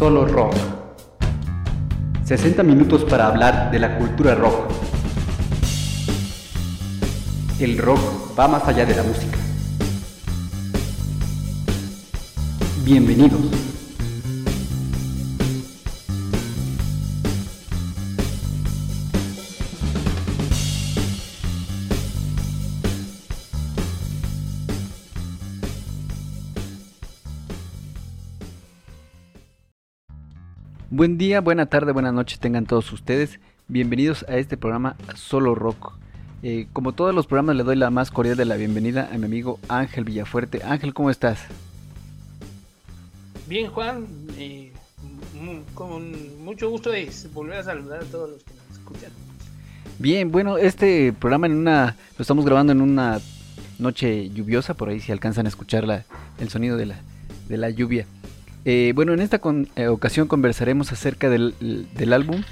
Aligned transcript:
Solo 0.00 0.24
Rock. 0.24 0.54
60 2.24 2.62
minutos 2.62 3.04
para 3.04 3.26
hablar 3.26 3.70
de 3.70 3.78
la 3.78 3.98
cultura 3.98 4.34
rock. 4.34 4.70
El 7.60 7.76
rock 7.76 8.00
va 8.38 8.48
más 8.48 8.66
allá 8.66 8.86
de 8.86 8.94
la 8.96 9.02
música. 9.02 9.36
Bienvenidos. 12.82 13.69
Buen 31.00 31.16
día, 31.16 31.40
buena 31.40 31.64
tarde, 31.64 31.92
buena 31.92 32.12
noche 32.12 32.36
tengan 32.38 32.66
todos 32.66 32.92
ustedes. 32.92 33.40
Bienvenidos 33.68 34.22
a 34.28 34.36
este 34.36 34.58
programa 34.58 34.96
Solo 35.14 35.54
Rock. 35.54 35.94
Eh, 36.42 36.66
como 36.74 36.92
todos 36.92 37.14
los 37.14 37.26
programas 37.26 37.56
le 37.56 37.62
doy 37.62 37.76
la 37.76 37.88
más 37.88 38.10
cordial 38.10 38.36
de 38.36 38.44
la 38.44 38.56
bienvenida 38.56 39.08
a 39.10 39.16
mi 39.16 39.24
amigo 39.24 39.58
Ángel 39.68 40.04
Villafuerte. 40.04 40.62
Ángel, 40.62 40.92
¿cómo 40.92 41.08
estás? 41.08 41.38
Bien, 43.48 43.70
Juan. 43.70 44.08
Eh, 44.36 44.74
con 45.72 46.44
mucho 46.44 46.68
gusto 46.68 46.90
de 46.90 47.10
volver 47.32 47.60
a 47.60 47.62
saludar 47.62 48.02
a 48.02 48.04
todos 48.04 48.32
los 48.32 48.42
que 48.42 48.52
nos 48.52 48.78
escuchan. 48.78 49.10
Bien, 49.98 50.30
bueno, 50.30 50.58
este 50.58 51.14
programa 51.14 51.46
en 51.46 51.54
una 51.54 51.96
lo 52.18 52.22
estamos 52.22 52.44
grabando 52.44 52.74
en 52.74 52.82
una 52.82 53.20
noche 53.78 54.28
lluviosa, 54.28 54.74
por 54.74 54.90
ahí 54.90 55.00
si 55.00 55.12
alcanzan 55.12 55.46
a 55.46 55.48
escuchar 55.48 55.84
la, 55.84 56.04
el 56.38 56.50
sonido 56.50 56.76
de 56.76 56.84
la, 56.84 57.00
de 57.48 57.56
la 57.56 57.70
lluvia. 57.70 58.04
Eh, 58.64 58.92
bueno, 58.94 59.14
en 59.14 59.20
esta 59.20 59.40
eh, 59.76 59.86
ocasión 59.88 60.28
conversaremos 60.28 60.92
acerca 60.92 61.30
del, 61.30 61.54
álbum, 62.12 62.42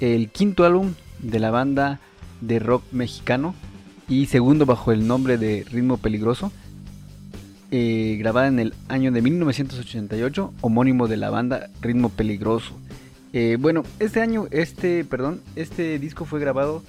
el 0.00 0.30
quinto 0.30 0.64
álbum 0.64 0.94
de 1.18 1.38
la 1.38 1.50
banda 1.50 2.00
de 2.40 2.58
rock 2.58 2.84
mexicano 2.92 3.54
y 4.08 4.26
segundo 4.26 4.64
bajo 4.64 4.92
el 4.92 5.06
nombre 5.06 5.36
de 5.36 5.64
Ritmo 5.70 5.98
Peligroso, 5.98 6.50
eh, 7.70 8.16
grabada 8.18 8.48
en 8.48 8.58
el 8.58 8.74
año 8.88 9.12
de 9.12 9.20
1988, 9.20 10.54
homónimo 10.62 11.08
de 11.08 11.18
la 11.18 11.30
banda 11.30 11.68
Ritmo 11.82 12.08
Peligroso. 12.08 12.74
bueno, 13.58 13.84
este 13.98 14.22
año, 14.22 14.48
este, 14.50 15.04
perdón, 15.04 15.42
este 15.56 15.98
disco 15.98 16.24
fue 16.24 16.40
grabado 16.40 16.82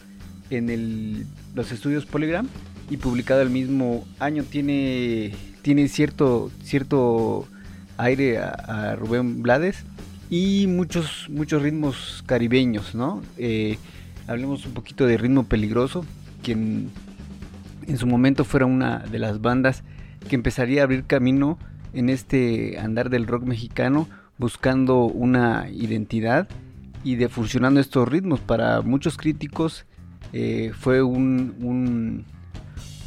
en 0.49 1.27
los 1.53 1.71
estudios 1.71 2.05
Polygram 2.05 2.47
y 2.89 2.97
publicado 2.97 3.41
el 3.41 3.49
mismo 3.49 4.05
año. 4.17 4.43
Tiene, 4.43 5.33
tiene 5.61 5.87
cierto, 5.87 6.49
cierto 6.63 7.47
aire 8.01 8.39
a, 8.39 8.95
Rubén 8.95 9.41
Blades 9.41 9.83
y 10.29 10.65
muchos, 10.67 11.27
muchos 11.29 11.61
ritmos 11.61 12.23
caribeños, 12.25 12.95
¿no? 12.95 13.21
Eh, 13.37 13.77
hablemos 14.27 14.65
un 14.65 14.73
poquito 14.73 15.05
de 15.05 15.17
Ritmo 15.17 15.43
Peligroso, 15.43 16.05
quien 16.41 16.89
en 17.87 17.97
su 17.97 18.07
momento 18.07 18.43
fuera 18.43 18.65
una 18.65 18.99
de 18.99 19.19
las 19.19 19.41
bandas 19.41 19.83
que 20.29 20.35
empezaría 20.35 20.81
a 20.81 20.83
abrir 20.85 21.03
camino 21.05 21.57
en 21.93 22.09
este 22.09 22.79
andar 22.79 23.09
del 23.09 23.27
rock 23.27 23.43
mexicano, 23.43 24.07
buscando 24.37 25.03
una 25.03 25.69
identidad 25.69 26.47
y 27.03 27.15
de 27.15 27.29
funcionando 27.29 27.79
estos 27.79 28.07
ritmos. 28.07 28.39
Para 28.39 28.81
muchos 28.81 29.17
críticos 29.17 29.85
eh, 30.33 30.71
fue 30.73 31.01
un, 31.03 31.55
un, 31.61 32.25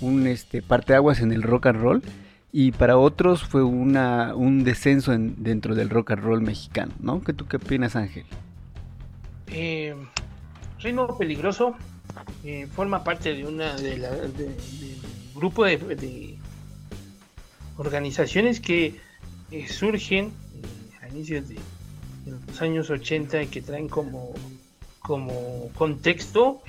un 0.00 0.26
este, 0.26 0.62
parteaguas 0.62 1.20
en 1.20 1.32
el 1.32 1.42
rock 1.42 1.66
and 1.66 1.80
roll 1.80 2.02
y 2.56 2.70
para 2.70 2.96
otros 2.98 3.42
fue 3.42 3.64
una, 3.64 4.32
un 4.36 4.62
descenso 4.62 5.12
dentro 5.18 5.74
del 5.74 5.90
rock 5.90 6.12
and 6.12 6.22
roll 6.22 6.40
mexicano, 6.40 6.92
¿no? 7.00 7.20
¿Qué, 7.20 7.32
¿Tú 7.32 7.48
qué 7.48 7.56
opinas, 7.56 7.96
Ángel? 7.96 8.24
Eh, 9.48 9.92
Ritmo 10.78 11.18
Peligroso 11.18 11.74
eh, 12.44 12.68
forma 12.72 13.02
parte 13.02 13.34
de 13.34 13.44
una 13.44 13.74
de 13.74 13.98
la, 13.98 14.10
grupo 15.34 15.64
de, 15.64 16.38
organizaciones 17.76 18.60
que 18.60 19.00
eh, 19.50 19.66
surgen 19.66 20.30
a 21.02 21.08
inicios 21.08 21.48
de, 21.48 21.56
los 22.24 22.62
años 22.62 22.88
80 22.88 23.42
y 23.42 23.46
que 23.48 23.62
traen 23.62 23.88
como, 23.88 24.32
como 25.00 25.70
contexto 25.74 26.62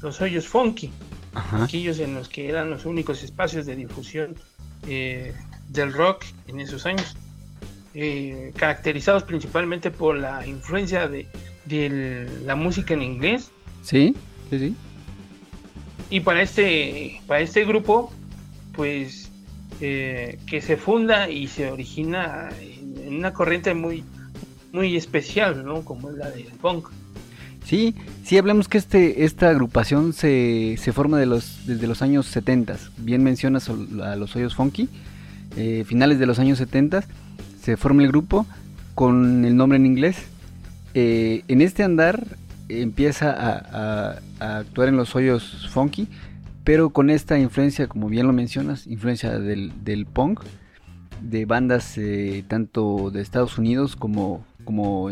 los 0.00 0.22
hoyos 0.22 0.48
funky, 0.48 0.90
aquellos 1.34 1.98
en 1.98 2.14
los 2.14 2.28
que 2.28 2.48
eran 2.48 2.70
los 2.70 2.84
únicos 2.84 3.22
espacios 3.22 3.66
de 3.66 3.76
difusión 3.76 4.34
eh, 4.86 5.32
del 5.68 5.92
rock 5.92 6.24
en 6.48 6.60
esos 6.60 6.86
años, 6.86 7.16
eh, 7.94 8.52
caracterizados 8.56 9.22
principalmente 9.22 9.90
por 9.90 10.16
la 10.16 10.46
influencia 10.46 11.08
de, 11.08 11.26
la 12.44 12.54
música 12.54 12.94
en 12.94 13.02
inglés. 13.02 13.50
Sí, 13.82 14.14
sí, 14.50 14.58
sí. 14.58 14.76
Y 16.10 16.20
para 16.20 16.42
este, 16.42 17.20
para 17.26 17.40
este 17.40 17.64
grupo, 17.64 18.12
pues 18.72 19.30
eh, 19.80 20.38
que 20.46 20.60
se 20.60 20.76
funda 20.76 21.30
y 21.30 21.48
se 21.48 21.70
origina 21.70 22.50
en, 22.60 23.16
una 23.16 23.32
corriente 23.32 23.74
muy, 23.74 24.04
muy 24.72 24.96
especial, 24.96 25.64
¿no? 25.64 25.84
Como 25.84 26.10
es 26.10 26.16
la 26.16 26.30
del 26.30 26.44
punk. 26.44 26.88
Sí, 27.64 27.94
sí, 28.24 28.36
hablamos 28.36 28.68
que 28.68 28.76
este, 28.76 29.24
esta 29.24 29.48
agrupación 29.48 30.12
se, 30.12 30.76
se 30.78 30.92
forma 30.92 31.18
de 31.18 31.24
los, 31.24 31.66
desde 31.66 31.86
los 31.86 32.02
años 32.02 32.26
70. 32.26 32.76
Bien 32.98 33.24
mencionas 33.24 33.70
a 33.70 34.16
los 34.16 34.36
hoyos 34.36 34.54
funky. 34.54 34.88
Eh, 35.56 35.84
finales 35.86 36.18
de 36.18 36.26
los 36.26 36.38
años 36.38 36.58
70 36.58 37.04
se 37.62 37.76
forma 37.76 38.02
el 38.02 38.08
grupo 38.08 38.46
con 38.94 39.46
el 39.46 39.56
nombre 39.56 39.76
en 39.76 39.86
inglés. 39.86 40.26
Eh, 40.92 41.42
en 41.48 41.62
este 41.62 41.82
andar 41.82 42.36
empieza 42.68 43.30
a, 43.30 44.18
actuar 44.58 44.88
en 44.88 44.96
los 44.96 45.16
hoyos 45.16 45.66
funky, 45.70 46.08
pero 46.64 46.90
con 46.90 47.08
esta 47.08 47.38
influencia, 47.38 47.86
como 47.88 48.08
bien 48.08 48.26
lo 48.26 48.34
mencionas, 48.34 48.86
influencia 48.86 49.38
del, 49.38 49.72
del 49.84 50.04
punk, 50.04 50.40
de 51.22 51.46
bandas 51.46 51.96
eh, 51.96 52.44
tanto 52.46 53.10
de 53.10 53.22
Estados 53.22 53.56
Unidos 53.56 53.96
como, 53.96 54.44
como, 54.64 55.10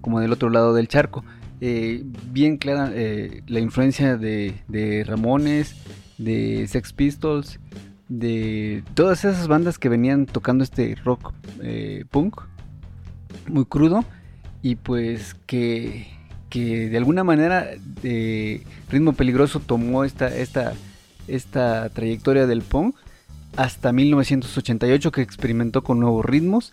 como 0.00 0.20
del 0.20 0.32
otro 0.32 0.48
lado 0.48 0.72
del 0.72 0.88
charco. 0.88 1.22
Eh, 1.64 2.02
bien 2.32 2.56
clara 2.56 2.90
eh, 2.92 3.44
la 3.46 3.60
influencia 3.60 4.16
de, 4.16 5.04
Ramones, 5.06 5.76
de 6.18 6.66
Sex 6.66 6.92
Pistols, 6.92 7.60
de 8.08 8.82
todas 8.94 9.24
esas 9.24 9.46
bandas 9.46 9.78
que 9.78 9.88
venían 9.88 10.26
tocando 10.26 10.64
este 10.64 10.96
rock 11.04 11.32
eh, 11.62 12.04
punk 12.10 12.40
muy 13.46 13.64
crudo 13.64 14.04
y 14.60 14.74
pues 14.74 15.36
que, 15.46 16.08
de 16.50 16.96
alguna 16.96 17.22
manera 17.22 17.70
Ritmo 18.90 19.12
Peligroso 19.12 19.60
tomó 19.60 20.02
esta, 20.02 20.36
esta, 20.36 20.72
esta 21.28 21.90
trayectoria 21.90 22.48
del 22.48 22.62
punk 22.62 22.96
hasta 23.56 23.92
1988 23.92 25.12
que 25.12 25.22
experimentó 25.22 25.84
con 25.84 26.00
nuevos 26.00 26.24
ritmos 26.24 26.72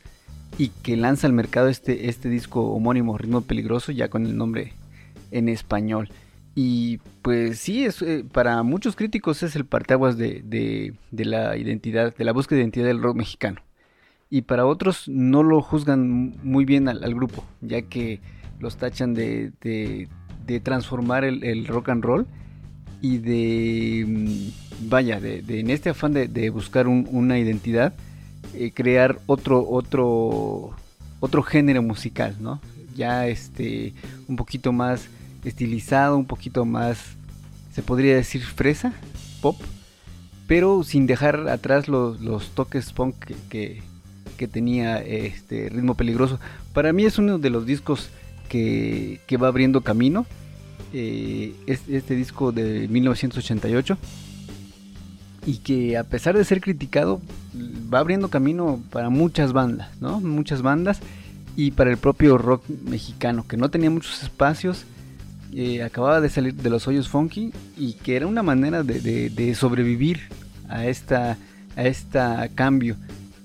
y 0.57 0.69
que 0.69 0.97
lanza 0.97 1.27
al 1.27 1.33
mercado 1.33 1.67
este, 1.67 2.09
este 2.09 2.27
disco 2.27 2.71
homónimo 2.71 3.19
Ritmo 3.19 3.41
Peligroso 3.41 3.91
ya 3.91 4.09
con 4.09 4.25
el 4.25 4.35
nombre 4.35 4.78
en 5.31 5.49
español. 5.49 6.09
Y 6.55 6.97
pues 7.21 7.59
sí, 7.59 7.85
es, 7.85 8.01
eh, 8.01 8.25
para 8.29 8.61
muchos 8.63 8.95
críticos 8.95 9.43
es 9.43 9.55
el 9.55 9.65
parteaguas 9.65 10.17
de, 10.17 10.41
de, 10.43 11.25
la 11.25 11.55
identidad, 11.57 12.15
de 12.15 12.25
la 12.25 12.33
búsqueda 12.33 12.57
de 12.57 12.63
identidad 12.63 12.87
del 12.87 13.01
rock 13.01 13.15
mexicano. 13.15 13.61
Y 14.29 14.43
para 14.43 14.65
otros 14.65 15.07
no 15.07 15.43
lo 15.43 15.61
juzgan 15.61 16.37
muy 16.43 16.65
bien 16.65 16.87
al, 16.87 17.15
grupo, 17.15 17.43
ya 17.61 17.81
que 17.83 18.19
los 18.59 18.77
tachan 18.77 19.13
de, 19.13 19.51
de 20.49 20.59
transformar 20.59 21.23
el, 21.23 21.67
rock 21.67 21.89
and 21.89 22.03
roll 22.03 22.27
y 23.01 23.19
de, 23.19 24.05
mm, 24.05 24.89
vaya, 24.89 25.19
de, 25.19 25.43
en 25.47 25.69
este 25.69 25.89
afán 25.89 26.13
de, 26.13 26.49
buscar 26.49 26.87
una 26.87 27.37
identidad, 27.37 27.93
eh, 28.55 28.71
crear 28.73 29.19
otro, 29.27 29.65
otro, 29.69 30.71
otro 31.19 31.43
género 31.43 31.81
musical, 31.83 32.35
¿no? 32.39 32.59
Ya 32.95 33.27
este, 33.27 33.93
un 34.27 34.35
poquito 34.35 34.73
más 34.73 35.07
estilizado, 35.43 36.17
un 36.17 36.25
poquito 36.25 36.65
más, 36.65 36.99
se 37.73 37.81
podría 37.81 38.15
decir 38.15 38.41
fresa, 38.43 38.93
pop, 39.41 39.55
pero 40.47 40.83
sin 40.83 41.07
dejar 41.07 41.47
atrás 41.49 41.87
los, 41.87 42.49
toques 42.55 42.91
punk 42.91 43.15
que, 43.49 43.81
tenía 44.51 44.99
este 44.99 45.69
ritmo 45.69 45.95
peligroso. 45.95 46.39
Para 46.73 46.93
mí 46.93 47.03
es 47.03 47.17
uno 47.17 47.39
de 47.39 47.49
los 47.49 47.65
discos 47.65 48.09
que, 48.47 49.19
va 49.41 49.47
abriendo 49.47 49.81
camino. 49.81 50.25
Eh, 50.91 51.53
este 51.67 52.15
disco 52.15 52.51
de 52.51 52.87
1988 52.87 53.97
y 55.45 55.57
que 55.57 55.97
a 55.97 56.03
pesar 56.03 56.37
de 56.37 56.43
ser 56.43 56.61
criticado 56.61 57.21
va 57.93 57.99
abriendo 57.99 58.29
camino 58.29 58.81
para 58.91 59.09
muchas 59.09 59.53
bandas, 59.53 59.89
¿no? 60.01 60.19
Muchas 60.19 60.61
bandas 60.61 60.99
y 61.55 61.71
para 61.71 61.91
el 61.91 61.97
propio 61.97 62.37
rock 62.37 62.63
mexicano 62.85 63.45
que 63.47 63.57
no 63.57 63.69
tenía 63.69 63.89
muchos 63.89 64.23
espacios 64.23 64.85
eh, 65.53 65.83
acababa 65.83 66.21
de 66.21 66.29
salir 66.29 66.53
de 66.55 66.69
los 66.69 66.87
hoyos 66.87 67.09
funky 67.09 67.51
y 67.77 67.93
que 67.93 68.15
era 68.15 68.27
una 68.27 68.43
manera 68.43 68.83
de, 68.83 69.55
sobrevivir 69.55 70.21
a 70.67 70.85
esta 70.85 71.37
a 71.75 71.83
este 71.83 72.19
cambio 72.55 72.97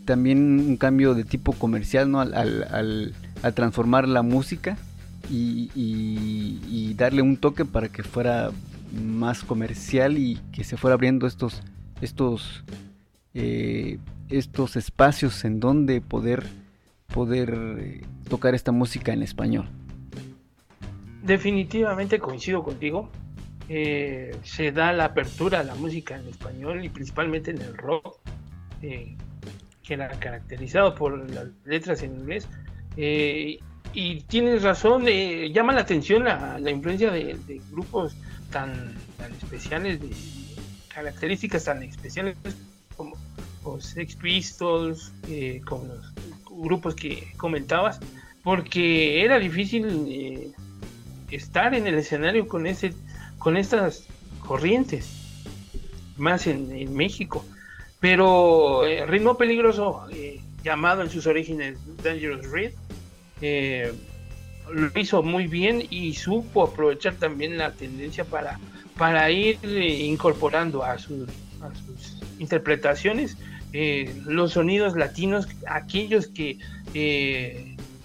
también 0.04 0.60
un 0.60 0.76
cambio 0.76 1.14
de 1.14 1.24
tipo 1.24 1.52
comercial, 1.52 2.10
¿no? 2.10 2.20
Al, 2.20 2.34
al, 2.34 3.14
al, 3.42 3.54
transformar 3.54 4.08
la 4.08 4.22
música 4.22 4.76
y, 5.30 5.70
y, 5.74 6.94
darle 6.94 7.22
un 7.22 7.36
toque 7.36 7.64
para 7.64 7.88
que 7.88 8.02
fuera 8.02 8.50
más 9.02 9.42
comercial 9.42 10.18
y 10.18 10.38
que 10.52 10.64
se 10.64 10.76
fuera 10.76 10.94
abriendo 10.94 11.26
estos, 11.26 11.62
estos, 12.00 12.64
eh, 13.34 13.98
estos 14.28 14.76
espacios 14.76 15.44
en 15.44 15.60
donde 15.60 16.00
poder, 16.00 16.44
poder 17.12 17.78
eh, 17.80 18.02
tocar 18.28 18.54
esta 18.54 18.70
música 18.70 19.12
en 19.12 19.22
español. 19.22 19.68
Definitivamente 21.24 22.18
coincido 22.18 22.62
contigo. 22.62 23.08
Eh, 23.70 24.36
se 24.42 24.72
da 24.72 24.92
la 24.92 25.06
apertura 25.06 25.60
a 25.60 25.64
la 25.64 25.74
música 25.74 26.16
en 26.16 26.28
español 26.28 26.84
y 26.84 26.90
principalmente 26.90 27.50
en 27.50 27.62
el 27.62 27.74
rock, 27.78 28.18
eh, 28.82 29.16
que 29.82 29.94
era 29.94 30.10
caracterizado 30.20 30.94
por 30.94 31.30
las 31.30 31.46
letras 31.64 32.02
en 32.02 32.16
inglés. 32.16 32.46
Eh, 32.98 33.58
y 33.94 34.20
tienes 34.22 34.62
razón, 34.62 35.06
llama 35.06 35.72
la 35.72 35.80
atención 35.80 36.24
la, 36.24 36.70
influencia 36.70 37.10
de, 37.10 37.38
grupos 37.70 38.14
tan, 38.50 38.94
especiales, 39.42 40.02
de 40.02 40.10
características 40.88 41.64
tan 41.64 41.82
especiales 41.84 42.36
como 42.98 43.16
los 43.64 43.82
Sex 43.82 44.16
Pistols, 44.16 45.10
como 45.64 45.86
los 45.86 46.12
grupos 46.50 46.94
que 46.94 47.32
comentabas, 47.38 47.98
porque 48.42 49.24
era 49.24 49.38
difícil 49.38 50.52
estar 51.34 51.74
en 51.74 51.86
el 51.86 51.94
escenario 51.94 52.46
con 52.46 52.66
ese 52.66 52.94
con 53.38 53.56
estas 53.58 54.06
corrientes, 54.40 55.06
más 56.16 56.46
en, 56.46 56.94
México. 56.94 57.44
Pero 58.00 58.86
eh, 58.86 59.04
Ritmo 59.06 59.36
Peligroso, 59.36 60.06
eh, 60.10 60.40
llamado 60.62 61.02
en 61.02 61.10
sus 61.10 61.26
orígenes 61.26 61.78
Dangerous 62.02 62.50
Read, 62.50 62.72
eh, 63.42 63.92
lo 64.72 64.98
hizo 64.98 65.22
muy 65.22 65.46
bien 65.46 65.86
y 65.90 66.14
supo 66.14 66.62
aprovechar 66.62 67.14
también 67.16 67.58
la 67.58 67.72
tendencia 67.72 68.24
para, 68.24 68.58
para 68.96 69.30
ir 69.30 69.58
incorporando 69.64 70.82
a, 70.82 70.98
sus, 70.98 71.28
interpretaciones 72.38 73.36
los 74.24 74.52
sonidos 74.52 74.96
latinos, 74.96 75.48
aquellos 75.66 76.28
que 76.28 76.58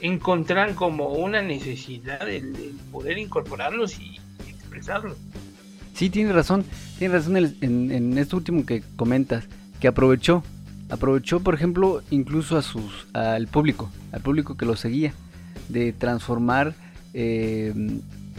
encontraran 0.02 0.76
como 0.76 1.10
una 1.10 1.42
necesidad 1.42 2.26
de, 2.26 2.74
poder 2.92 3.18
incorporarlos 3.18 4.00
y 4.00 4.20
expresarlos. 4.48 5.18
Sí, 5.94 6.10
tiene 6.10 6.32
razón, 6.32 6.64
tiene 6.98 7.16
razón 7.16 7.38
en, 7.38 7.92
en, 7.92 8.18
esto 8.18 8.38
último 8.38 8.66
que 8.66 8.84
comentas, 8.96 9.46
que 9.80 9.88
aprovechó, 9.88 10.44
aprovechó 10.90 11.42
por 11.42 11.54
ejemplo 11.56 12.02
incluso 12.10 12.58
a 12.58 12.62
sus, 12.62 13.08
al 13.14 13.48
público, 13.48 13.92
al 14.12 14.22
público 14.22 14.56
que 14.56 14.66
lo 14.66 14.76
seguía, 14.76 15.14
de 15.68 15.92
transformar, 15.92 16.74
eh, 17.14 17.74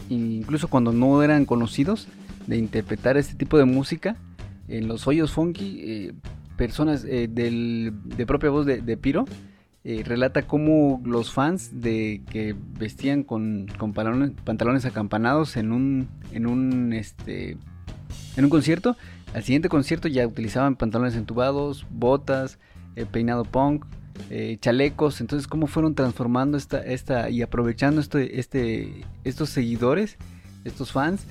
incluso 0.09 0.69
cuando 0.69 0.93
no 0.93 1.23
eran 1.23 1.45
conocidos, 1.45 2.09
de 2.47 2.57
interpretar 2.57 3.17
este 3.17 3.35
tipo 3.35 3.59
de 3.59 3.67
música 3.67 4.17
en 4.69 4.89
los 4.89 5.07
hoyos 5.07 5.33
funky, 5.33 5.81
eh, 5.83 6.13
personas 6.57 7.05
eh, 7.05 7.29
del, 7.31 7.93
de 8.05 8.27
propia 8.27 8.51
voz 8.51 8.65
de 8.67 8.97
Piro, 8.97 9.27
relata 9.83 10.43
cómo 10.43 11.01
los 11.05 11.33
fans 11.33 11.81
de 11.81 12.23
que 12.31 12.55
vestían 12.79 13.23
con, 13.23 13.67
pantalones, 14.45 14.85
acampanados 14.85 15.57
en 15.57 15.73
un, 15.73 16.09
en 16.33 16.47
un 16.47 16.93
este 16.93 17.57
en 18.37 18.45
un 18.45 18.51
concierto, 18.51 18.97
al 19.35 19.43
siguiente 19.43 19.69
concierto 19.69 20.09
ya 20.09 20.27
utilizaban 20.27 20.77
pantalones 20.77 21.15
entubados, 21.15 21.87
botas, 21.91 22.59
eh, 22.97 23.07
peinado 23.07 23.45
punk, 23.45 23.85
eh, 24.29 24.59
chalecos, 24.61 25.21
entonces 25.21 25.47
cómo 25.47 25.67
fueron 25.67 25.95
transformando 25.95 26.59
esta, 26.59 26.81
esta 26.81 27.31
y 27.31 27.43
aprovechando 27.43 28.01
este, 28.01 28.41
este, 28.41 29.05
estos 29.25 29.51
seguidores, 29.51 30.17
estos 30.65 30.93
fans. 30.93 31.23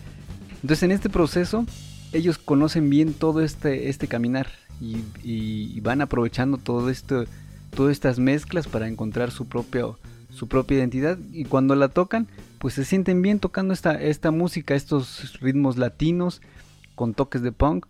Entonces 0.62 0.84
en 0.84 0.92
este 0.92 1.10
proceso 1.10 1.66
ellos 2.13 2.38
conocen 2.38 2.90
bien 2.90 3.13
todo 3.13 3.42
este, 3.42 3.90
este 3.90 4.07
caminar 4.07 4.48
y, 4.81 5.04
y 5.24 5.80
van 5.81 6.02
aprovechando 6.02 6.57
todo 6.57 6.90
esto 6.90 7.25
todas 7.69 7.92
estas 7.92 8.19
mezclas 8.19 8.68
para 8.68 8.88
encontrar 8.88 9.31
su, 9.31 9.48
su 10.30 10.48
propia 10.48 10.77
identidad 10.77 11.18
y 11.31 11.45
cuando 11.45 11.75
la 11.75 11.89
tocan 11.89 12.27
pues 12.60 12.74
se 12.74 12.86
sienten 12.86 13.21
bien 13.21 13.39
tocando 13.39 13.74
esta, 13.74 14.00
esta 14.01 14.31
música, 14.31 14.75
estos 14.75 15.39
ritmos 15.39 15.77
latinos 15.77 16.42
con 16.95 17.13
toques 17.13 17.42
de 17.42 17.51
punk 17.51 17.86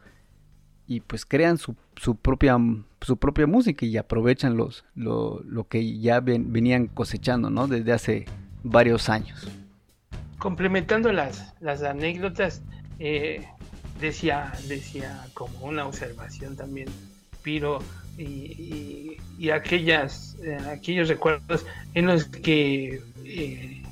y 0.86 1.02
pues 1.02 1.26
crean 1.26 1.58
su, 1.58 1.76
su, 1.96 2.16
propia, 2.16 2.58
su 3.02 3.18
propia 3.18 3.48
música 3.48 3.86
y 3.86 3.98
aprovechan 3.98 4.58
los, 4.58 4.86
lo, 4.96 5.42
lo 5.44 5.68
que 5.68 6.00
ya 6.00 6.20
venían 6.20 6.88
cosechando 6.88 7.50
¿no? 7.50 7.68
desde 7.68 7.92
hace 7.92 8.26
varios 8.64 9.10
años. 9.10 9.48
Complementando 10.38 11.12
las, 11.12 11.54
las 11.60 11.84
anécdotas, 11.84 12.62
eh, 13.00 13.46
decía, 14.00 14.52
decía 14.68 15.26
como 15.34 15.66
una 15.66 15.86
observación 15.86 16.56
también, 16.56 16.88
Piro, 17.44 17.80
y, 18.20 19.50
aquellas, 19.52 20.36
eh, 20.44 20.58
aquellos 20.72 21.08
recuerdos 21.08 21.66
en 21.94 22.08
los 22.08 22.26
que 22.26 23.02
eh, 23.24 23.84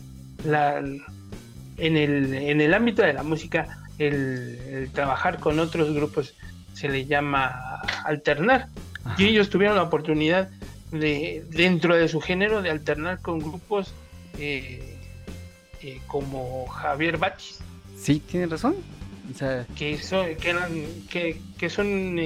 en, 1.77 1.97
el, 1.97 2.33
en 2.33 2.61
el 2.61 2.73
ámbito 2.73 3.01
de 3.01 3.13
la 3.13 3.23
música 3.23 3.79
el, 3.97 4.89
trabajar 4.93 5.39
con 5.39 5.59
otros 5.59 5.93
grupos 5.93 6.35
se 6.73 6.89
le 6.89 7.05
llama 7.05 7.81
alternar. 8.05 8.67
Y 9.17 9.25
ellos 9.25 9.49
tuvieron 9.49 9.77
la 9.77 9.83
oportunidad 9.83 10.49
de 10.91 11.45
dentro 11.49 11.95
de 11.95 12.07
su 12.07 12.19
género 12.19 12.61
de 12.61 12.69
alternar 12.69 13.21
con 13.21 13.39
grupos 13.39 13.93
eh, 14.37 14.97
como 16.07 16.67
Javier 16.67 17.17
Batis. 17.17 17.59
Sí 17.97 18.19
tiene 18.19 18.47
razón. 18.47 18.75
Que 19.75 19.97
son 19.97 20.35
que 20.35 20.49
eran 20.49 20.71
que, 21.09 21.41
que 21.57 21.69
son 21.69 22.17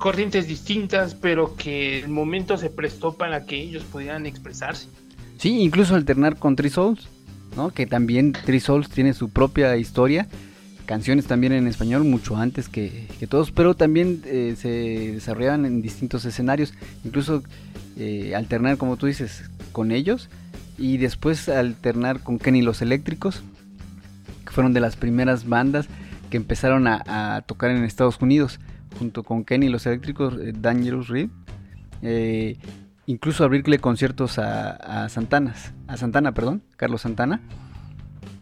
corrientes 0.00 0.48
distintas, 0.48 1.14
pero 1.14 1.54
que 1.54 2.00
el 2.00 2.08
momento 2.08 2.56
se 2.56 2.70
prestó 2.70 3.12
para 3.12 3.44
que 3.44 3.60
ellos 3.60 3.84
pudieran 3.84 4.26
expresarse. 4.26 4.88
Sí, 5.36 5.60
incluso 5.60 5.94
alternar 5.94 6.36
con 6.36 6.56
Three 6.56 6.70
Souls, 6.70 7.06
¿no? 7.54 7.70
que 7.70 7.86
también 7.86 8.32
Three 8.32 8.60
Souls 8.60 8.88
tiene 8.88 9.12
su 9.12 9.28
propia 9.28 9.76
historia, 9.76 10.26
canciones 10.86 11.26
también 11.26 11.52
en 11.52 11.68
español 11.68 12.04
mucho 12.04 12.36
antes 12.36 12.68
que, 12.68 13.06
todos, 13.28 13.52
pero 13.52 13.74
también 13.74 14.22
eh, 14.24 14.54
se 14.56 14.68
desarrollaban 15.12 15.66
en 15.66 15.82
distintos 15.82 16.24
escenarios, 16.24 16.72
incluso 17.04 17.42
eh, 17.98 18.34
alternar, 18.34 18.78
como 18.78 18.96
tú 18.96 19.06
dices, 19.06 19.44
con 19.70 19.92
ellos 19.92 20.30
y 20.78 20.96
después 20.96 21.48
alternar 21.50 22.20
con 22.22 22.38
Kenny 22.38 22.62
los 22.62 22.80
Eléctricos, 22.80 23.42
que 24.46 24.50
fueron 24.50 24.72
de 24.72 24.80
las 24.80 24.96
primeras 24.96 25.46
bandas 25.46 25.86
que 26.30 26.38
empezaron 26.38 26.86
a 26.88 27.44
tocar 27.46 27.70
en 27.70 27.84
Estados 27.84 28.18
Unidos 28.20 28.60
junto 28.98 29.22
con 29.22 29.44
Kenny 29.44 29.68
los 29.68 29.86
eléctricos 29.86 30.34
eh, 30.34 30.52
Dangerous 30.54 31.08
Reed. 31.08 31.30
Eh, 32.02 32.56
incluso 33.06 33.44
abrirle 33.44 33.78
conciertos 33.78 34.38
a, 34.38 35.08
Santana, 35.08 35.54
a 35.88 35.96
Santana, 35.96 36.32
perdón, 36.32 36.62
Carlos 36.76 37.02
Santana. 37.02 37.40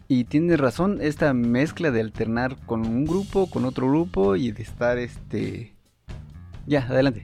Y 0.07 0.23
tiene 0.23 0.57
razón 0.57 0.99
esta 1.01 1.33
mezcla 1.33 1.91
de 1.91 2.01
alternar 2.01 2.55
con 2.65 2.85
un 2.85 3.05
grupo, 3.05 3.49
con 3.49 3.65
otro 3.65 3.87
grupo 3.87 4.35
y 4.35 4.51
de 4.51 4.63
estar 4.63 4.97
este... 4.97 5.75
Ya, 6.65 6.81
adelante. 6.81 7.23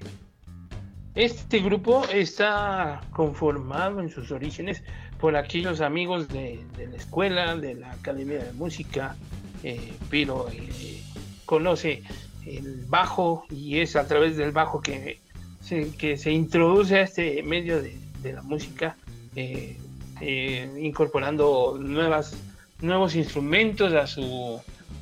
Este 1.15 1.59
grupo 1.59 2.03
está 2.11 3.01
conformado 3.11 4.01
en 4.01 4.09
sus 4.09 4.31
orígenes 4.31 4.83
por 5.19 5.35
aquellos 5.35 5.81
amigos 5.81 6.27
de, 6.27 6.63
la 6.77 6.95
escuela, 6.95 7.55
de 7.55 7.75
la 7.75 7.91
Academia 7.91 8.43
de 8.43 8.51
Música, 8.53 9.15
eh, 9.63 9.93
pero 10.09 10.47
conoce 11.45 12.03
el 12.45 12.85
bajo 12.87 13.45
y 13.49 13.79
es 13.79 13.95
a 13.95 14.07
través 14.07 14.37
del 14.37 14.51
bajo 14.51 14.81
que 14.81 15.19
se, 15.61 15.91
que 15.95 16.17
se 16.17 16.31
introduce 16.31 16.95
a 16.95 17.01
este 17.01 17.41
medio 17.43 17.81
de, 17.81 17.97
la 18.33 18.41
música, 18.41 18.95
eh, 19.35 19.77
eh, 20.19 20.79
incorporando 20.81 21.77
nuevas, 21.79 22.35
nuevos 22.81 23.15
instrumentos 23.15 23.93
a 23.93 24.07
su, 24.07 24.59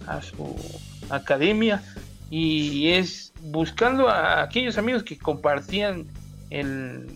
a 0.08 0.22
su 0.22 0.56
academia 1.10 1.82
y 2.30 2.90
es 2.90 3.32
buscando 3.44 4.10
a 4.10 4.42
aquellos 4.42 4.78
amigos 4.78 5.04
que 5.04 5.18
compartían 5.18 6.06
el, 6.50 7.08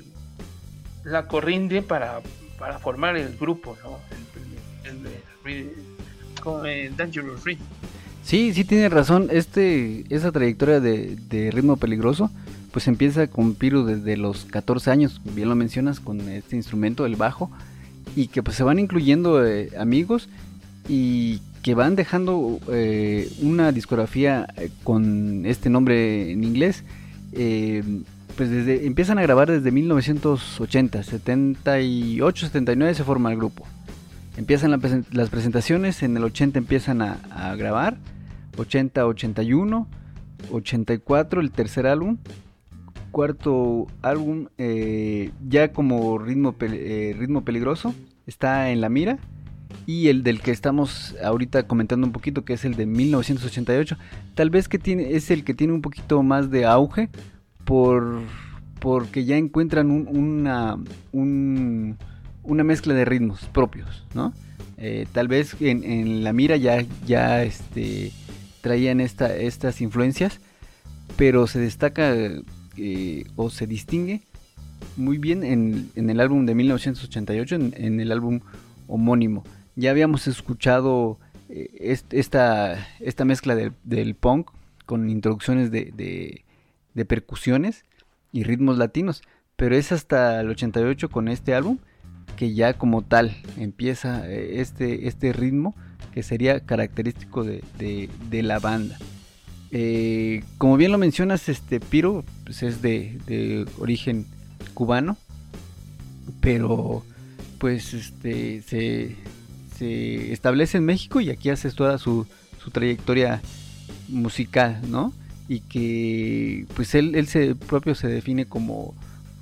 la 1.04 1.28
corriente 1.28 1.82
para, 1.82 2.22
para 2.60 2.80
formar 2.80 3.18
el 3.18 3.38
grupo, 3.38 3.78
¿no? 3.84 4.00
el, 4.86 5.72
el, 6.66 6.96
Dangerous 6.96 7.44
Sí, 8.28 8.54
sí 8.54 8.66
tiene 8.66 8.90
razón. 8.90 9.30
Este, 9.32 10.04
esa 10.14 10.34
trayectoria 10.34 10.82
de, 10.82 11.50
ritmo 11.54 11.78
peligroso, 11.78 12.30
pues 12.74 12.90
empieza 12.90 13.28
con 13.28 13.56
Piru 13.56 13.86
desde 13.86 14.18
los 14.18 14.44
14 14.44 14.92
años, 14.92 15.22
bien 15.34 15.48
lo 15.48 15.56
mencionas, 15.56 16.02
con 16.02 16.20
este 16.28 16.58
instrumento, 16.58 17.06
el 17.06 17.16
bajo, 17.16 17.50
y 18.18 18.28
que 18.28 18.44
pues 18.44 18.58
se 18.58 18.64
van 18.64 18.80
incluyendo 18.80 19.48
eh, 19.48 19.70
amigos 19.80 20.28
y 20.90 21.40
que 21.64 21.74
van 21.74 21.96
dejando 21.96 22.60
eh, 22.70 23.32
una 23.42 23.72
discografía 23.72 24.46
eh, 24.58 24.72
con 24.84 25.46
este 25.46 25.70
nombre 25.70 26.30
en 26.30 26.44
inglés 26.44 26.84
pues 28.36 28.50
desde 28.50 28.88
empiezan 28.88 29.20
a 29.20 29.22
grabar 29.22 29.50
desde 29.50 29.72
1980, 29.72 31.02
78, 31.02 32.46
79 32.48 32.94
se 32.94 33.04
forma 33.06 33.32
el 33.32 33.38
grupo. 33.38 33.66
Empiezan 34.38 34.80
las 35.12 35.30
presentaciones, 35.30 36.04
en 36.04 36.16
el 36.16 36.24
80 36.24 36.60
empiezan 36.60 37.02
a, 37.02 37.56
grabar, 37.58 37.98
80, 38.58 39.06
81, 39.06 39.88
84 40.52 41.42
el 41.42 41.52
tercer 41.52 41.88
álbum, 41.88 42.18
cuarto 43.12 43.88
álbum 44.02 44.48
eh, 44.58 45.32
ya 45.48 45.72
como 45.72 46.18
ritmo, 46.18 46.56
eh, 46.60 47.16
ritmo 47.18 47.44
peligroso, 47.44 47.94
está 48.26 48.72
en 48.72 48.82
la 48.82 48.90
mira. 48.90 49.20
Y 49.86 50.10
el 50.10 50.24
del 50.24 50.42
que 50.42 50.52
estamos 50.52 51.16
ahorita 51.24 51.68
comentando 51.68 52.06
un 52.06 52.12
poquito, 52.12 52.44
que 52.44 52.54
es 52.54 52.66
el 52.66 52.76
de 52.76 52.86
1988, 52.86 53.98
tal 54.36 54.50
vez 54.50 54.68
que 54.68 54.80
tiene, 54.80 55.14
es 55.14 55.32
el 55.32 55.44
que 55.46 55.54
tiene 55.54 55.74
un 55.74 55.82
poquito 55.82 56.24
más 56.24 56.52
de 56.52 56.66
auge 56.66 57.10
por 57.64 58.22
porque 58.80 59.26
ya 59.26 59.38
encuentran 59.38 59.90
una, 59.92 60.78
una 61.12 62.64
mezcla 62.64 62.94
de 62.94 63.06
ritmos 63.06 63.46
propios, 63.52 64.06
¿no? 64.14 64.34
Eh, 64.78 65.08
tal 65.12 65.28
vez 65.28 65.56
en, 65.60 66.24
la 66.24 66.34
mira 66.34 66.56
ya, 66.56 66.86
ya 67.06 67.44
este, 67.44 68.12
traían 68.68 69.00
esta, 69.00 69.34
estas 69.34 69.80
influencias, 69.80 70.42
pero 71.16 71.48
se 71.48 71.60
destaca 71.60 72.14
eh, 72.76 73.24
o 73.38 73.50
se 73.50 73.66
distingue 73.66 74.24
muy 74.98 75.18
bien 75.18 75.46
en, 75.46 75.90
el 75.96 76.20
álbum 76.20 76.46
de 76.46 76.54
1988, 76.54 77.56
en 77.56 78.02
el 78.02 78.12
álbum 78.12 78.42
homónimo. 78.88 79.46
Ya 79.78 79.92
habíamos 79.92 80.28
escuchado 80.28 81.18
eh, 81.48 81.98
esta, 82.12 83.26
mezcla 83.26 83.56
del 83.56 84.16
punk 84.16 84.52
con 84.86 85.10
introducciones 85.10 85.72
de, 85.72 86.44
percusiones 87.08 87.86
y 88.34 88.44
ritmos 88.44 88.78
latinos, 88.78 89.22
pero 89.56 89.78
es 89.78 89.94
hasta 89.94 90.42
el 90.42 90.50
88 90.50 91.10
con 91.10 91.30
este 91.30 91.54
álbum 91.54 91.78
que 92.36 92.54
ya 92.54 92.74
como 92.74 93.02
tal 93.02 93.36
empieza 93.58 94.30
eh, 94.30 94.60
este, 94.60 95.08
este 95.08 95.32
ritmo 95.32 95.74
que 96.14 96.24
sería 96.24 96.60
característico 96.60 97.44
de, 97.44 98.10
la 98.32 98.60
banda. 98.60 98.98
Eh, 99.72 100.44
como 100.58 100.78
bien 100.78 100.92
lo 100.92 100.98
mencionas, 100.98 101.50
este 101.50 101.80
Piro 101.80 102.24
pues 102.46 102.64
es 102.64 102.82
de, 102.82 103.20
de, 103.28 103.66
origen 103.80 104.26
cubano, 104.74 105.18
pero 106.42 107.04
pues 107.58 107.94
este 107.94 108.62
se, 108.62 109.16
se 109.78 110.32
establece 110.32 110.78
en 110.78 110.86
México 110.86 111.22
y 111.22 111.30
aquí 111.30 111.50
hace 111.50 111.70
toda 111.72 111.98
su, 111.98 112.26
trayectoria 112.72 113.42
musical, 114.10 114.82
¿no? 114.90 115.14
Y 115.48 115.62
que 115.62 116.66
pues 116.76 116.96
él, 116.96 117.16
él 117.16 117.28
se, 117.28 117.56
propio 117.56 117.96
se 117.96 118.10
define 118.10 118.46
como 118.46 118.94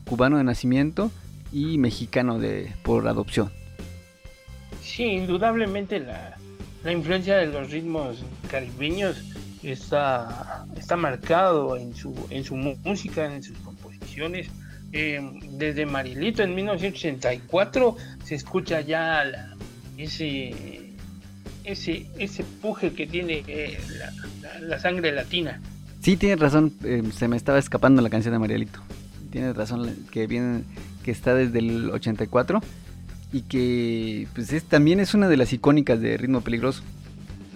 cubano 0.05 0.38
de 0.38 0.43
nacimiento 0.43 1.09
y 1.51 1.79
mexicano 1.79 2.38
de, 2.38 2.71
por 2.83 3.07
adopción. 3.07 3.50
Sí, 4.83 5.03
indudablemente 5.05 6.00
la, 6.00 6.38
influencia 6.91 7.37
de 7.37 7.47
los 7.47 7.71
ritmos 7.71 8.23
caribeños 8.49 9.23
está, 9.63 10.65
está 10.77 10.95
marcado 10.95 11.77
en 11.77 11.95
su, 11.95 12.13
en 12.29 12.43
su 12.43 12.55
música, 12.55 13.25
en 13.25 13.43
sus 13.43 13.57
composiciones. 13.59 14.47
Eh, 14.91 15.19
desde 15.51 15.85
Marilito 15.85 16.43
en 16.43 16.55
1984 16.55 17.97
se 18.23 18.35
escucha 18.35 18.81
ya 18.81 19.25
la, 19.25 19.55
ese, 19.97 20.93
ese, 21.63 22.05
ese 22.17 22.43
puje 22.61 22.93
que 22.93 23.07
tiene 23.07 23.43
eh, 23.47 23.77
la, 24.61 24.79
sangre 24.79 25.11
latina. 25.11 25.59
Sí, 26.01 26.17
tienes 26.17 26.39
razón, 26.39 26.73
eh, 26.83 27.03
se 27.11 27.27
me 27.27 27.35
estaba 27.35 27.57
escapando 27.57 28.01
la 28.01 28.09
canción 28.09 28.33
de 28.33 28.39
Marielito. 28.39 28.79
Tienes 29.31 29.55
razón, 29.55 29.93
que 30.11 30.27
viene, 30.27 30.63
que 31.03 31.11
está 31.11 31.33
desde 31.33 31.59
el 31.59 31.89
84 31.89 32.61
y 33.35 33.41
que 33.41 34.29
pues 34.33 34.53
es, 34.53 34.63
también 34.63 35.01
es 35.01 35.13
una 35.13 35.27
de 35.27 35.35
las 35.35 35.51
icónicas 35.51 35.99
de 35.99 36.15
Ritmo 36.15 36.39
Peligroso. 36.39 36.83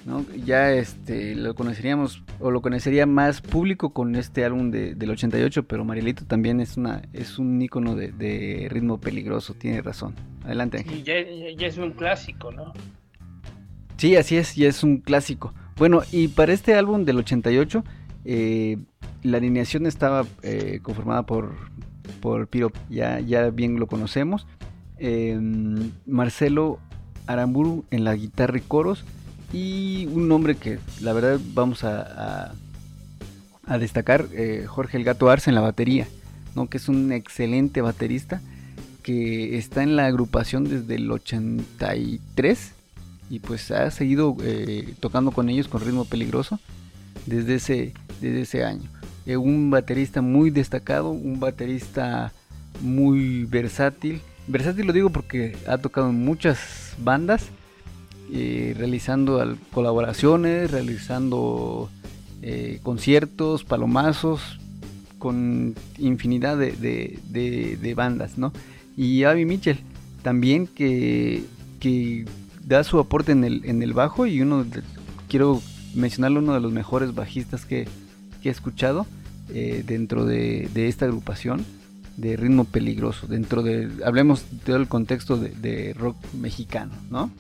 ¿no? 0.06 0.26
Ya 0.46 0.74
este, 0.74 1.36
lo 1.36 1.56
conoceríamos 1.56 2.22
o 2.42 2.52
lo 2.52 2.62
conocería 2.62 3.06
más 3.06 3.40
público 3.40 3.94
con 3.94 4.18
este 4.18 4.44
álbum 4.44 4.72
de, 4.72 4.94
del 4.94 5.12
88, 5.12 5.64
pero 5.68 5.86
Marielito 5.86 6.26
también 6.26 6.60
es 6.60 6.76
una 6.76 7.04
es 7.14 7.40
un 7.40 7.62
icono 7.62 7.96
de, 7.96 8.68
ritmo 8.70 9.00
peligroso, 9.00 9.54
tiene 9.54 9.82
razón. 9.82 10.16
Adelante. 10.44 10.86
Sí, 10.86 11.02
ya, 11.04 11.14
ya, 11.58 11.68
es 11.68 11.78
un 11.78 11.92
clásico, 11.92 12.52
¿no? 12.52 12.74
Sí, 13.96 14.18
así 14.18 14.36
es, 14.36 14.56
ya 14.56 14.68
es 14.68 14.84
un 14.84 14.98
clásico. 14.98 15.54
Bueno, 15.78 16.02
y 16.12 16.28
para 16.28 16.52
este 16.52 16.76
álbum 16.76 17.06
del 17.06 17.20
88, 17.20 17.86
eh, 18.26 18.78
la 19.24 19.38
alineación 19.38 19.86
estaba 19.86 20.26
eh, 20.44 20.82
conformada 20.84 21.26
por, 21.26 21.56
por 22.20 22.50
Piro, 22.50 22.74
ya, 22.90 23.22
ya 23.22 23.50
bien 23.50 23.80
lo 23.80 23.88
conocemos. 23.88 24.46
Em, 25.00 25.92
Marcelo 26.06 26.80
Aramburu 27.28 27.86
en 27.92 28.04
la 28.04 28.16
guitarra 28.16 28.58
y 28.58 28.62
coros 28.62 29.04
y 29.54 30.08
un 30.08 30.28
nombre 30.28 30.56
que 30.56 30.80
la 31.02 31.14
verdad 31.14 31.40
vamos 31.54 31.84
a, 31.84 32.54
a, 33.66 33.78
destacar, 33.78 34.28
eh, 34.34 34.66
Jorge 34.68 34.98
el 34.98 35.04
Gato 35.04 35.30
Arce 35.30 35.50
en 35.50 35.56
la 35.56 35.62
batería, 35.62 36.08
¿no? 36.56 36.70
que 36.70 36.78
es 36.78 36.90
un 36.90 37.12
excelente 37.12 37.82
baterista 37.82 38.42
que 39.04 39.58
está 39.58 39.84
en 39.84 39.96
la 39.96 40.06
agrupación 40.06 40.66
desde 40.66 40.96
el 40.96 41.10
83 41.10 42.74
y 43.30 43.40
pues 43.40 43.72
ha 43.72 43.90
seguido 43.92 44.36
eh, 44.42 44.94
tocando 45.00 45.32
con 45.32 45.50
ellos 45.50 45.68
con 45.68 45.82
ritmo 45.82 46.06
peligroso 46.06 46.60
desde 47.26 47.56
ese, 47.56 47.94
desde 48.22 48.42
ese 48.42 48.66
año. 48.66 48.90
Eh, 49.26 49.38
un 49.38 49.70
baterista 49.70 50.22
muy 50.22 50.50
destacado, 50.50 51.12
un 51.12 51.40
baterista 51.40 52.34
muy 52.82 53.46
versátil. 53.46 54.22
Versátil 54.50 54.88
lo 54.88 54.94
digo 54.94 55.12
porque 55.12 55.56
ha 55.68 55.78
tocado 55.78 56.10
en 56.10 56.26
muchas 56.26 56.96
bandas 56.98 57.50
eh, 58.34 58.74
realizando 58.78 59.58
colaboraciones, 59.72 60.72
realizando 60.72 61.90
eh, 62.42 62.80
conciertos, 62.82 63.64
palomazos, 63.64 64.60
con 65.20 65.76
infinidad 66.00 66.58
de, 66.58 67.94
bandas, 67.96 68.40
¿no? 68.40 68.52
Y 68.98 69.24
Abby 69.24 69.46
Mitchell 69.46 69.80
también 70.24 70.66
que, 70.66 71.44
da 72.66 72.84
su 72.84 72.98
aporte 73.00 73.32
en 73.32 73.44
el, 73.44 73.66
en 73.66 73.84
el 73.84 73.94
bajo 73.94 74.26
y 74.26 74.42
uno, 74.42 74.66
quiero 75.28 75.62
mencionarlo, 75.94 76.40
uno 76.40 76.54
de 76.54 76.60
los 76.60 76.72
mejores 76.72 77.14
bajistas 77.14 77.66
que, 77.66 77.88
he 78.44 78.50
escuchado 78.50 79.06
eh, 79.50 79.84
dentro 79.86 80.26
de, 80.26 80.70
esta 80.88 81.06
agrupación 81.06 81.66
de 82.20 82.36
ritmo 82.36 82.66
peligroso, 82.66 83.28
dentro 83.28 83.64
de, 83.64 83.90
hablemos 84.06 84.50
de 84.52 84.58
todo 84.66 84.76
el 84.76 84.88
contexto 84.88 85.38
de, 85.38 85.50
de 85.50 85.94
rock 85.94 86.18
mexicano, 86.34 86.94
¿no? 87.10 87.32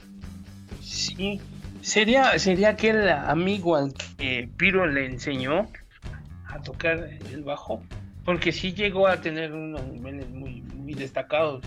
Sí, 0.81 1.41
sería, 1.81 2.37
sería 2.39 2.69
aquel 2.69 3.09
amigo 3.09 3.75
al 3.75 3.93
que 4.17 4.49
Piro 4.57 4.87
le 4.87 5.05
enseñó 5.05 5.67
a 6.47 6.61
tocar 6.61 7.09
el 7.31 7.43
bajo, 7.43 7.83
porque 8.23 8.51
sí 8.51 8.73
llegó 8.73 9.07
a 9.07 9.21
tener 9.21 9.53
unos 9.53 9.85
niveles 9.87 10.29
muy, 10.29 10.61
muy 10.61 10.93
destacados 10.93 11.63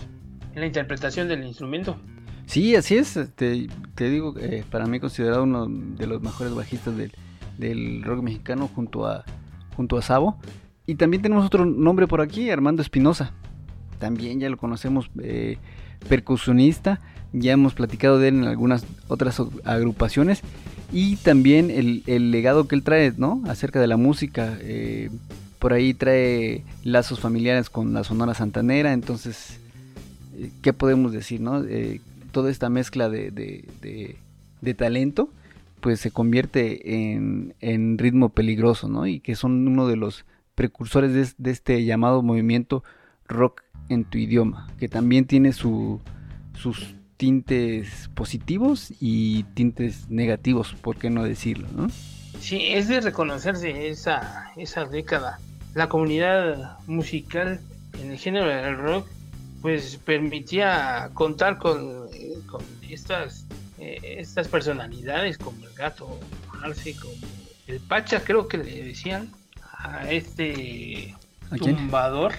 en 0.53 0.61
la 0.61 0.65
interpretación 0.65 1.27
del 1.27 1.43
instrumento. 1.43 1.97
Sí, 2.45 2.75
así 2.75 2.95
es, 2.95 3.17
te, 3.35 3.67
te 3.95 4.09
digo, 4.09 4.35
eh, 4.39 4.63
para 4.69 4.85
mí 4.85 4.99
considerado 4.99 5.43
uno 5.43 5.67
de 5.67 6.07
los 6.07 6.21
mejores 6.21 6.53
bajistas 6.53 6.95
del, 6.97 8.03
rock 8.03 8.21
mexicano 8.23 8.67
junto 8.67 9.05
a, 9.05 9.23
junto 9.75 9.97
a 9.97 10.01
Sabo. 10.01 10.39
Y 10.85 10.95
también 10.95 11.21
tenemos 11.21 11.45
otro 11.45 11.65
nombre 11.65 12.07
por 12.07 12.21
aquí, 12.21 12.49
Armando 12.49 12.81
Espinosa. 12.81 13.31
También 13.99 14.39
ya 14.39 14.49
lo 14.49 14.57
conocemos, 14.57 15.09
eh, 15.21 15.57
percusionista 16.09 16.99
ya 17.33 17.51
hemos 17.51 17.73
platicado 17.73 18.19
de 18.19 18.29
él 18.29 18.35
en 18.35 18.43
algunas 18.43 18.85
otras 19.07 19.41
agrupaciones 19.65 20.41
y 20.91 21.15
también 21.17 21.71
el, 21.71 22.31
legado 22.31 22.67
que 22.67 22.75
él 22.75 22.83
trae, 22.83 23.11
¿no? 23.17 23.41
Acerca 23.47 23.81
de 23.81 23.87
la 23.87 23.97
música. 23.97 24.57
Eh, 24.61 25.09
por 25.57 25.73
ahí 25.73 25.93
trae 25.93 26.63
lazos 26.83 27.19
familiares 27.19 27.69
con 27.69 27.93
la 27.93 28.03
Sonora 28.03 28.35
Santanera, 28.35 28.93
entonces, 28.93 29.59
eh, 30.35 30.51
¿qué 30.61 30.73
podemos 30.73 31.11
decir, 31.11 31.41
no? 31.41 31.63
Toda 32.31 32.51
esta 32.51 32.69
mezcla 32.69 33.09
de, 33.09 33.31
de, 33.31 34.73
talento, 34.73 35.29
pues 35.81 35.99
se 35.99 36.11
convierte 36.11 37.11
en, 37.13 37.55
en, 37.61 37.97
ritmo 37.97 38.29
peligroso, 38.29 38.87
¿no? 38.87 39.07
Y 39.07 39.19
que 39.19 39.35
son 39.35 39.67
uno 39.67 39.87
de 39.87 39.95
los 39.95 40.25
precursores 40.55 41.35
de, 41.37 41.51
este 41.51 41.83
llamado 41.85 42.21
movimiento 42.21 42.83
rock 43.27 43.63
en 43.89 44.05
tu 44.05 44.17
idioma, 44.17 44.67
que 44.79 44.87
también 44.87 45.25
tiene 45.25 45.53
su, 45.53 45.99
sus 46.57 46.95
tintes 47.17 48.09
positivos 48.13 48.93
y 48.99 49.43
tintes 49.55 50.09
negativos, 50.09 50.73
¿por 50.81 50.97
qué 50.97 51.09
no 51.09 51.23
decirlo? 51.23 51.67
Sí, 52.39 52.67
es 52.69 52.87
de 52.87 53.01
reconocerse 53.01 53.89
esa, 53.89 54.51
esa 54.57 54.85
década. 54.85 55.39
La 55.73 55.89
comunidad 55.89 56.77
musical 56.87 57.59
en 58.01 58.11
el 58.11 58.17
género 58.17 58.47
del 58.47 58.77
rock 58.77 59.07
pues 59.61 59.97
permitía 59.97 61.09
contar 61.13 61.57
con, 61.57 62.09
con 62.47 62.61
estas, 62.89 63.45
eh, 63.79 64.17
estas 64.19 64.49
personalidades 64.49 65.37
como 65.37 65.65
el 65.65 65.73
gato 65.73 66.19
como 66.49 67.13
el 67.67 67.79
Pacha 67.79 68.23
creo 68.23 68.47
que 68.47 68.57
le 68.57 68.83
decían 68.83 69.29
a 69.83 70.09
este 70.09 71.13
tumbador, 71.59 72.33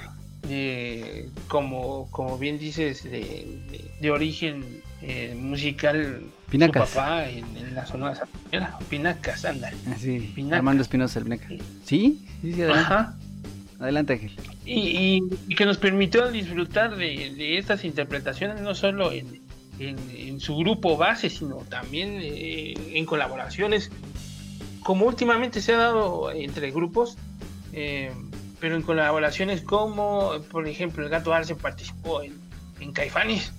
como, 1.49 2.11
como 2.11 2.39
bien 2.39 2.59
dices, 2.59 3.05
de, 3.05 4.11
origen 4.11 4.83
eh, 5.03 5.37
musical. 5.39 6.23
Pinacas. 6.51 6.91
Su 6.91 6.97
papá 6.97 7.29
en, 7.29 7.75
la 7.75 7.87
zona 7.87 8.13
de 8.13 8.61
Pinacas, 8.89 9.45
anda. 9.45 9.71
Ah, 9.87 10.57
Armando 10.57 10.83
Espinosa, 10.83 11.19
el 11.19 11.25
Pinaca. 11.25 11.49
¿Sí? 11.85 12.25
Sí, 12.43 12.53
sí, 12.55 12.63
adelante. 12.63 12.81
Ajá. 12.81 13.17
Adelante, 13.81 14.13
Ángel. 14.15 14.33
Y, 14.65 15.29
que 15.57 15.67
nos 15.67 15.79
permitió 15.79 16.31
disfrutar 16.31 16.97
de, 16.97 17.59
estas 17.59 17.85
interpretaciones, 17.85 18.61
no 18.61 18.75
solo 18.75 19.13
en, 19.13 19.41
en, 19.79 20.41
su 20.41 20.57
grupo 20.57 20.97
base, 20.97 21.29
sino 21.29 21.57
también 21.69 22.19
eh, 22.21 22.75
en 22.95 23.05
colaboraciones, 23.05 23.91
como 24.83 25.07
últimamente 25.07 25.61
se 25.61 25.75
ha 25.75 25.79
dado 25.79 26.31
entre 26.31 26.71
grupos, 26.71 27.19
eh, 27.75 28.13
pero 28.61 28.77
en 28.77 28.83
colaboraciones 28.83 29.63
como, 29.63 30.33
por 30.51 30.69
ejemplo, 30.69 31.05
el 31.05 31.11
Gato 31.11 31.35
Arce 31.35 31.55
participó 31.55 32.23
en, 32.23 32.35
en 32.81 32.93
Caifanes. 32.93 33.53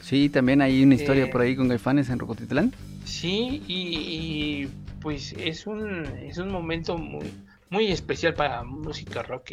Sí, 0.00 0.30
también 0.30 0.62
hay 0.62 0.82
una 0.82 0.94
historia 0.94 1.24
eh, 1.24 1.26
por 1.26 1.42
ahí 1.42 1.54
con 1.54 1.68
Caifanes 1.68 2.08
en 2.08 2.18
Rocotitlán. 2.18 2.72
Sí, 3.04 3.62
y, 3.68 4.68
pues 5.00 5.34
es 5.38 5.66
un, 5.66 6.06
es 6.22 6.38
un 6.38 6.50
momento 6.50 6.96
muy, 6.96 7.26
muy 7.68 7.88
especial 7.88 8.32
para 8.32 8.62
música 8.64 9.22
rock 9.22 9.50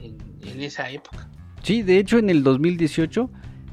en, 0.00 0.60
esa 0.60 0.90
época. 0.90 1.28
Sí, 1.62 1.82
de 1.82 1.98
hecho 1.98 2.18
en 2.18 2.30
el 2.30 2.42
2018 2.44 3.30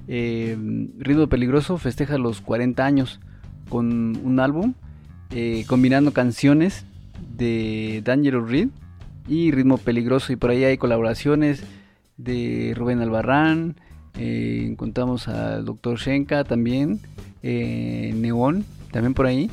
eh, 0.08 0.58
Ritmo 0.98 1.28
Peligroso 1.28 1.78
festeja 1.78 2.18
los 2.18 2.42
40 2.42 2.84
años 2.84 3.20
con 3.70 4.18
un 4.24 4.40
álbum 4.40 4.74
eh, 5.32 5.66
combinando 5.68 6.14
canciones 6.14 6.86
de 7.38 8.02
Dangerous 8.04 8.50
Reed 8.50 8.70
y 9.28 9.52
Ritmo 9.52 9.78
Peligroso. 9.78 10.34
Y 10.34 10.36
por 10.36 10.50
ahí 10.50 10.64
hay 10.64 10.78
colaboraciones 10.78 11.64
de 12.18 12.74
Rubén 12.76 13.02
Albarrán, 13.02 13.76
eh, 14.18 14.66
encontramos 14.68 15.28
al 15.28 15.66
Dr. 15.66 15.98
Shenka 15.98 16.44
también, 16.44 17.00
eh, 17.44 18.14
Neón 18.16 18.66
también 18.92 19.14
por 19.14 19.26
ahí. 19.26 19.50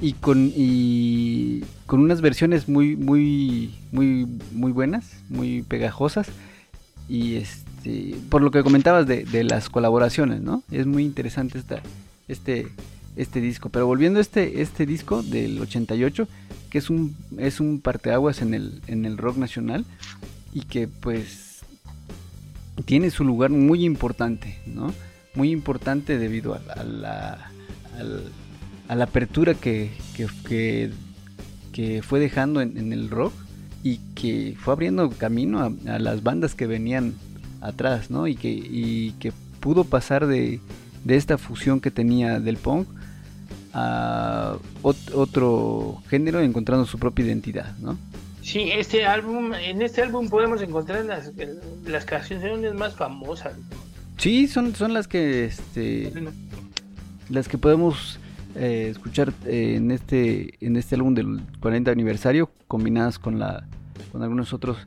Y 0.00 0.12
con, 0.12 0.52
y 0.54 1.62
con 1.86 2.00
unas 2.00 2.20
versiones 2.20 2.68
muy, 2.68 2.96
muy, 2.96 3.74
muy, 3.92 4.26
muy 4.52 4.72
buenas, 4.72 5.22
muy 5.30 5.62
pegajosas. 5.62 6.28
Y 7.08 7.36
este, 7.36 8.14
por 8.28 8.42
lo 8.42 8.50
que 8.50 8.62
comentabas 8.62 9.06
de, 9.06 9.24
de 9.24 9.44
las 9.44 9.70
colaboraciones, 9.70 10.42
¿no? 10.42 10.62
Es 10.70 10.86
muy 10.86 11.04
interesante 11.04 11.58
esta, 11.58 11.80
este, 12.28 12.68
este 13.16 13.40
disco. 13.40 13.68
Pero 13.70 13.86
volviendo 13.86 14.18
a 14.18 14.22
este, 14.22 14.62
este 14.62 14.86
disco 14.86 15.22
del 15.22 15.60
88, 15.60 16.28
que 16.70 16.78
es 16.78 16.90
un, 16.90 17.16
es 17.38 17.60
un 17.60 17.80
parteaguas 17.80 18.42
en 18.42 18.54
el, 18.54 18.80
en 18.86 19.04
el 19.04 19.18
rock 19.18 19.38
nacional 19.38 19.84
y 20.52 20.62
que 20.62 20.88
pues 20.88 21.60
tiene 22.84 23.10
su 23.10 23.24
lugar 23.24 23.50
muy 23.50 23.84
importante, 23.84 24.58
¿no? 24.66 24.92
Muy 25.34 25.50
importante 25.50 26.18
debido 26.18 26.54
a, 26.54 26.84
la, 26.84 27.50
a 28.88 28.94
la, 28.94 29.04
apertura 29.04 29.54
que, 29.54 29.90
que, 30.14 30.90
que, 31.72 32.02
fue 32.02 32.20
dejando 32.20 32.60
en, 32.60 32.92
el 32.92 33.10
rock 33.10 33.34
y 33.82 33.98
que 34.14 34.56
fue 34.58 34.72
abriendo 34.72 35.10
camino 35.10 35.76
a, 35.86 35.98
las 35.98 36.22
bandas 36.22 36.54
que 36.54 36.66
venían 36.66 37.14
atrás, 37.60 38.10
¿no? 38.10 38.26
Y 38.26 38.36
que, 38.36 38.48
y 38.48 39.12
que 39.18 39.32
pudo 39.60 39.84
pasar 39.84 40.26
de, 40.26 40.60
de 41.04 41.16
esta 41.16 41.38
fusión 41.38 41.80
que 41.80 41.90
tenía 41.90 42.40
del 42.40 42.56
punk 42.56 42.88
a 43.78 44.56
otro 44.82 46.02
género 46.08 46.40
encontrando 46.40 46.86
su 46.86 46.98
propia 46.98 47.26
identidad, 47.26 47.76
¿no? 47.76 47.98
Sí, 48.40 48.70
este 48.72 49.04
álbum, 49.04 49.52
en 49.52 49.82
este 49.82 50.00
álbum 50.00 50.30
podemos 50.30 50.62
encontrar 50.62 51.04
las, 51.04 51.30
las 51.84 52.06
canciones 52.06 52.72
más 52.72 52.94
famosas. 52.94 53.52
Sí, 54.16 54.48
son, 54.48 54.74
son 54.74 54.94
las 54.94 55.06
que 55.06 55.44
este, 55.44 56.10
las 57.28 57.48
que 57.48 57.58
podemos 57.58 58.18
eh, 58.54 58.88
escuchar 58.90 59.34
eh, 59.44 59.74
en 59.76 59.90
este 59.90 60.54
en 60.64 60.76
este 60.76 60.94
álbum 60.94 61.12
del 61.12 61.42
40 61.60 61.90
aniversario 61.90 62.50
combinadas 62.68 63.18
con 63.18 63.38
la 63.38 63.66
con 64.10 64.22
algunos 64.22 64.54
otros 64.54 64.78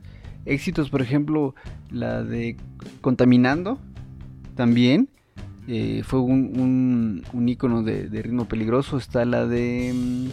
éxitos, 0.46 0.90
por 0.90 1.00
ejemplo, 1.00 1.54
la 1.92 2.24
de 2.24 2.56
Contaminando 3.00 3.78
también 4.56 5.08
eh, 5.68 6.02
fue 6.04 6.20
un, 6.20 7.24
un, 7.32 7.48
icono 7.48 7.82
de, 7.82 8.08
ritmo 8.22 8.46
peligroso. 8.46 8.96
Está 8.98 9.24
la 9.24 9.46
de 9.46 9.92
mm, 9.94 10.28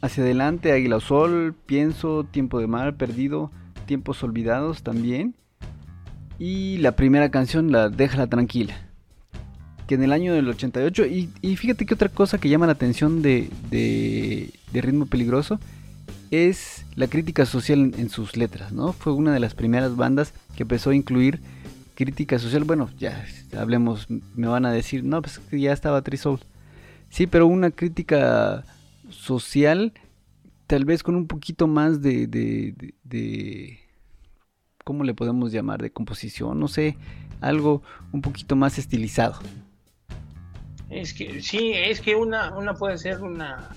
Hacia 0.00 0.22
adelante, 0.22 0.72
Águila 0.72 0.96
o 0.96 1.00
Sol, 1.00 1.54
Pienso, 1.66 2.24
Tiempo 2.24 2.60
de 2.60 2.68
Mar, 2.68 2.96
Perdido, 2.96 3.50
Tiempos 3.86 4.22
Olvidados 4.22 4.82
también. 4.82 5.34
Y 6.38 6.76
la 6.78 6.92
primera 6.92 7.30
canción, 7.30 7.72
la 7.72 7.88
Déjala 7.88 8.28
Tranquila. 8.28 8.76
Que 9.88 9.96
en 9.96 10.04
el 10.04 10.12
año 10.12 10.34
del 10.34 10.48
88. 10.48 11.06
Y, 11.06 11.30
y 11.42 11.56
fíjate 11.56 11.84
que 11.84 11.94
otra 11.94 12.10
cosa 12.10 12.38
que 12.38 12.48
llama 12.48 12.66
la 12.66 12.72
atención 12.72 13.22
de, 13.22 13.50
de, 13.70 14.52
ritmo 14.72 15.06
peligroso 15.06 15.58
es 16.30 16.84
la 16.94 17.08
crítica 17.08 17.46
social 17.46 17.80
en, 17.80 17.94
en, 17.98 18.10
sus 18.10 18.36
letras, 18.36 18.70
¿no? 18.70 18.92
Fue 18.92 19.14
una 19.14 19.32
de 19.32 19.40
las 19.40 19.54
primeras 19.54 19.96
bandas 19.96 20.34
que 20.54 20.62
empezó 20.62 20.90
a 20.90 20.94
incluir 20.94 21.40
crítica 21.98 22.38
social, 22.38 22.62
bueno, 22.62 22.88
ya 22.96 23.26
hablemos, 23.58 24.06
me 24.08 24.46
van 24.46 24.64
a 24.64 24.70
decir, 24.70 25.02
no, 25.02 25.20
pues 25.20 25.40
ya 25.50 25.72
estaba 25.72 26.00
Trisoul. 26.00 26.38
Sí, 27.10 27.26
pero 27.26 27.48
una 27.48 27.72
crítica 27.72 28.62
social, 29.10 29.92
tal 30.68 30.84
vez 30.84 31.02
con 31.02 31.16
un 31.16 31.26
poquito 31.26 31.66
más 31.66 32.00
de, 32.00 32.28
de, 32.28 32.94
de, 33.02 33.80
¿cómo 34.84 35.02
le 35.02 35.12
podemos 35.12 35.50
llamar? 35.50 35.82
De 35.82 35.90
composición, 35.90 36.60
no 36.60 36.68
sé, 36.68 36.96
algo 37.40 37.82
un 38.12 38.22
poquito 38.22 38.54
más 38.54 38.78
estilizado. 38.78 39.40
Es 40.90 41.12
que 41.12 41.42
sí, 41.42 41.72
es 41.74 42.00
que 42.00 42.14
una, 42.14 42.56
una 42.56 42.74
puede 42.74 42.96
ser 42.98 43.22
una 43.22 43.70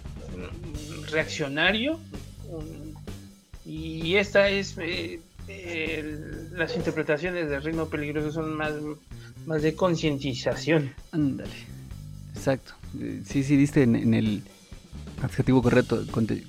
reaccionario 1.09 1.99
y 3.65 4.13
esta 4.13 4.47
es 4.47 4.77
eh, 4.77 5.21
las 6.51 6.75
interpretaciones 6.75 7.49
de 7.49 7.59
ritmo 7.59 7.87
peligroso 7.87 8.31
son 8.31 8.55
más, 8.55 8.73
más 9.45 9.61
de 9.61 9.75
concientización. 9.75 10.93
Ándale. 11.11 11.49
Exacto. 12.35 12.73
Sí, 13.25 13.43
sí, 13.43 13.55
diste 13.55 13.83
en, 13.83 14.13
el 14.13 14.43
adjetivo 15.21 15.61
correcto, 15.61 16.03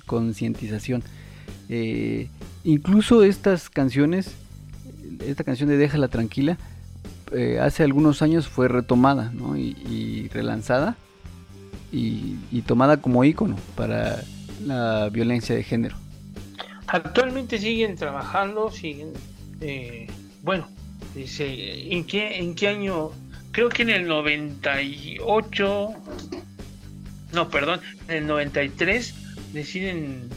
concientización. 0.05 1.03
Eh, 1.69 2.27
incluso 2.63 3.23
estas 3.23 3.69
canciones, 3.69 4.35
esta 5.25 5.43
canción 5.43 5.69
de 5.69 5.77
Déjala 5.77 6.07
Tranquila, 6.07 6.57
eh, 7.31 7.59
hace 7.59 7.83
algunos 7.83 8.21
años 8.21 8.47
fue 8.47 8.67
retomada 8.67 9.31
y, 9.55 10.27
relanzada 10.29 10.97
y, 11.91 12.35
y 12.51 12.61
tomada 12.61 12.97
como 12.97 13.23
ícono 13.23 13.55
para 13.75 14.23
la 14.65 15.09
violencia 15.09 15.55
de 15.55 15.63
género. 15.63 16.02
Actualmente 16.93 17.57
siguen 17.57 17.95
trabajando, 17.95 18.69
siguen, 18.69 19.13
eh, 19.61 20.05
bueno, 20.43 20.69
dice, 21.15 21.91
¿en 21.91 22.05
qué, 22.05 22.37
¿en 22.37 22.53
qué 22.53 22.67
año? 22.67 23.09
Creo 23.51 23.69
que 23.69 23.81
en 23.81 23.89
el 23.89 24.07
98, 24.07 25.93
no, 27.31 27.49
perdón, 27.49 27.81
en 28.07 28.17
el 28.17 28.27
93 28.27 29.15
deciden 29.53 30.29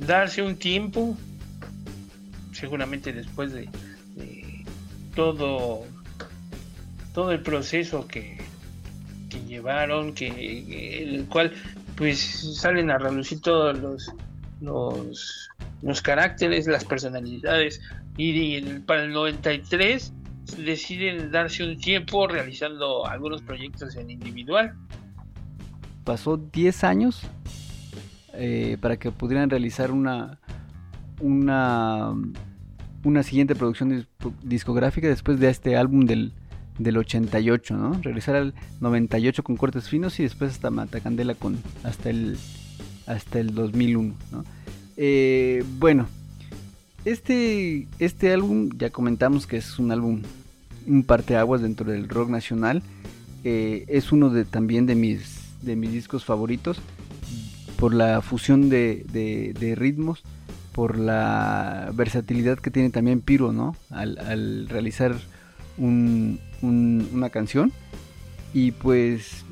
darse 0.00 0.42
un 0.42 0.56
tiempo, 0.56 1.16
seguramente 2.50 3.12
después 3.12 3.52
de, 3.52 3.68
todo, 5.14 5.84
todo 7.14 7.30
el 7.30 7.42
proceso 7.42 8.08
que, 8.08 8.38
que 9.28 9.40
llevaron, 9.44 10.14
que 10.14 11.04
el 11.04 11.26
cual 11.26 11.52
pues 11.94 12.18
salen 12.58 12.90
a 12.90 12.98
relucir 12.98 13.40
todos 13.40 13.78
los 13.78 14.12
los, 14.60 15.49
los 15.82 16.02
caracteres, 16.02 16.66
las 16.66 16.84
personalidades. 16.84 17.80
Y, 18.16 18.60
para 18.80 19.04
el 19.04 19.12
93 19.12 20.12
deciden 20.64 21.30
darse 21.30 21.64
un 21.64 21.78
tiempo 21.78 22.26
realizando 22.26 23.06
algunos 23.06 23.42
proyectos 23.42 23.96
en 23.96 24.10
individual. 24.10 24.74
Pasó 26.04 26.36
10 26.36 26.84
años 26.84 27.22
eh, 28.34 28.76
para 28.80 28.98
que 28.98 29.12
pudieran 29.12 29.48
realizar 29.48 29.92
una, 29.92 30.40
una, 31.20 32.14
una 33.04 33.22
siguiente 33.22 33.54
producción 33.54 34.06
discográfica 34.42 35.08
después 35.08 35.38
de 35.38 35.50
este 35.50 35.76
álbum 35.76 36.04
del, 36.04 36.32
del 36.78 36.96
88, 36.96 37.76
¿no? 37.76 38.00
Regresar 38.02 38.36
al 38.36 38.54
98 38.80 39.44
con 39.44 39.56
cortes 39.56 39.88
finos 39.88 40.18
y 40.18 40.24
después 40.24 40.52
hasta 40.52 40.70
Matacandela 40.70 41.34
con 41.34 41.58
hasta 41.84 42.10
el 42.10 42.38
hasta 43.06 43.40
el 43.40 43.54
2001. 43.54 44.14
Eh, 45.02 45.64
bueno, 45.78 46.06
este, 47.06 47.88
este 47.98 48.34
álbum 48.34 48.68
ya 48.76 48.90
comentamos 48.90 49.46
que 49.46 49.56
es 49.56 49.78
un 49.78 49.92
álbum, 49.92 50.20
un 50.86 51.04
parteaguas 51.04 51.62
dentro 51.62 51.90
del 51.90 52.06
rock 52.06 52.28
nacional. 52.28 52.82
Eh, 53.42 53.86
es 53.88 54.12
uno 54.12 54.28
de, 54.28 54.44
también 54.44 54.84
de 54.84 54.94
mis, 54.96 55.56
de 55.62 55.74
mis 55.74 55.90
discos 55.90 56.26
favoritos 56.26 56.82
por 57.78 57.94
la 57.94 58.20
fusión 58.20 58.68
de, 58.68 59.74
ritmos, 59.74 60.22
por 60.72 60.98
la 60.98 61.90
versatilidad 61.94 62.58
que 62.58 62.70
tiene 62.70 62.90
también 62.90 63.22
Piro, 63.22 63.54
¿no? 63.54 63.76
Al, 63.88 64.68
realizar 64.68 65.16
una 65.78 67.30
canción. 67.30 67.72
Y 68.52 68.72
pues 68.72 69.46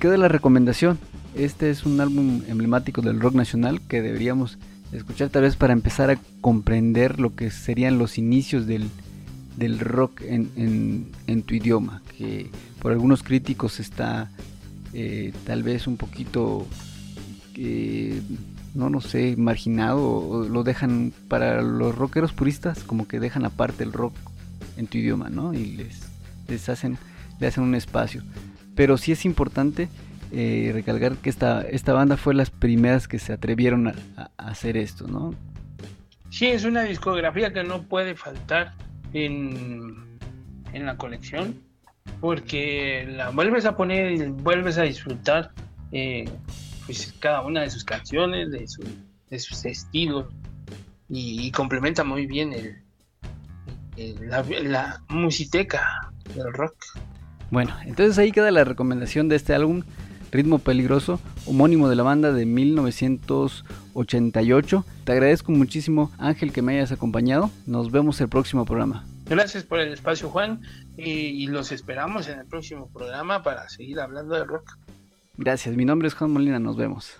queda 0.00 0.16
la 0.16 0.28
recomendación. 0.28 0.98
Este 1.34 1.70
es 1.70 1.86
un 1.86 2.00
álbum 2.00 2.42
emblemático 2.46 3.00
del 3.00 3.18
rock 3.18 3.34
nacional 3.34 3.80
que 3.80 4.02
deberíamos 4.02 4.58
escuchar 4.92 5.30
tal 5.30 5.42
vez 5.42 5.56
para 5.56 5.72
empezar 5.72 6.10
a 6.10 6.18
comprender 6.42 7.18
lo 7.18 7.34
que 7.34 7.50
serían 7.50 7.98
los 7.98 8.18
inicios 8.18 8.66
del, 8.66 8.90
rock 9.80 10.20
en, 10.22 11.42
tu 11.46 11.54
idioma, 11.54 12.02
que 12.16 12.50
por 12.80 12.92
algunos 12.92 13.22
críticos 13.22 13.80
está 13.80 14.30
eh, 14.92 15.32
tal 15.46 15.62
vez 15.62 15.86
un 15.86 15.96
poquito, 15.96 16.66
eh, 17.56 18.20
no 18.74 18.90
lo 18.90 19.00
sé, 19.00 19.34
marginado 19.38 20.02
o 20.02 20.48
lo 20.48 20.64
dejan 20.64 21.14
para 21.28 21.62
los 21.62 21.94
rockeros 21.94 22.34
puristas 22.34 22.84
como 22.84 23.08
que 23.08 23.20
dejan 23.20 23.46
aparte 23.46 23.84
el 23.84 23.94
rock 23.94 24.14
en 24.76 24.86
tu 24.86 24.98
idioma, 24.98 25.30
¿no? 25.30 25.54
Y 25.54 25.64
les, 25.76 26.02
les 26.48 26.68
hacen, 26.68 26.98
le 27.40 27.46
hacen 27.46 27.64
un 27.64 27.74
espacio. 27.74 28.22
Pero 28.74 28.98
sí 28.98 29.12
es 29.12 29.24
importante 29.24 29.88
eh, 30.34 30.70
recalcar 30.72 31.16
que 31.16 31.28
esta, 31.28 31.60
esta 31.60 31.92
banda 31.92 32.16
fue 32.16 32.32
las 32.32 32.48
primeras 32.48 33.06
que 33.06 33.18
se 33.18 33.34
atrevieron 33.34 33.88
a, 33.88 34.30
hacer 34.38 34.78
esto, 34.78 35.06
¿no? 35.06 35.34
Sí, 36.30 36.46
es 36.46 36.64
una 36.64 36.84
discografía 36.84 37.52
que 37.52 37.62
no 37.62 37.82
puede 37.82 38.14
faltar 38.14 38.72
en, 39.12 39.94
en 40.72 40.86
la 40.86 40.96
colección, 40.96 41.60
porque 42.20 43.06
la 43.14 43.28
vuelves 43.28 43.66
a 43.66 43.76
poner 43.76 44.12
y 44.12 44.26
vuelves 44.28 44.78
a 44.78 44.84
disfrutar 44.84 45.50
eh, 45.92 46.24
pues 46.86 47.14
cada 47.20 47.42
una 47.42 47.60
de 47.60 47.68
sus 47.68 47.84
canciones, 47.84 48.50
de, 48.50 48.66
su, 48.66 48.82
de 49.28 49.38
sus 49.38 49.66
estilos, 49.66 50.32
y, 51.10 51.50
complementa 51.50 52.04
muy 52.04 52.24
bien 52.24 52.54
el, 52.54 54.30
la, 54.30 54.42
la 54.62 55.02
musiteca 55.10 56.10
del 56.34 56.50
rock. 56.54 56.74
Bueno, 57.50 57.76
entonces 57.84 58.16
ahí 58.16 58.32
queda 58.32 58.50
la 58.50 58.64
recomendación 58.64 59.28
de 59.28 59.36
este 59.36 59.54
álbum 59.54 59.82
Ritmo 60.32 60.58
Peligroso, 60.58 61.20
homónimo 61.46 61.88
de 61.90 61.96
la 61.96 62.02
banda 62.02 62.32
de 62.32 62.46
1988. 62.46 64.84
Te 65.04 65.12
agradezco 65.12 65.52
muchísimo, 65.52 66.10
Ángel, 66.18 66.52
que 66.52 66.62
me 66.62 66.74
hayas 66.74 66.90
acompañado. 66.90 67.50
Nos 67.66 67.92
vemos 67.92 68.18
el 68.22 68.30
próximo 68.30 68.64
programa. 68.64 69.04
Gracias 69.26 69.62
por 69.62 69.78
el 69.78 69.92
espacio, 69.92 70.30
Juan, 70.30 70.62
y, 70.96 71.46
los 71.48 71.70
esperamos 71.70 72.28
en 72.28 72.38
el 72.40 72.46
próximo 72.46 72.90
programa 72.90 73.42
para 73.42 73.68
seguir 73.68 74.00
hablando 74.00 74.34
de 74.34 74.44
rock. 74.44 74.78
Gracias, 75.36 75.76
mi 75.76 75.84
nombre 75.84 76.08
es 76.08 76.14
Juan 76.14 76.30
Molina, 76.30 76.58
nos 76.58 76.76
vemos. 76.76 77.18